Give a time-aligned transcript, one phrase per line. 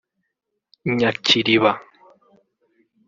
[0.97, 1.71] Nyakiriba